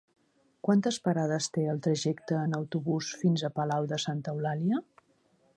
[0.67, 4.85] Quantes parades té el trajecte en autobús fins a Palau de Santa Eulàlia?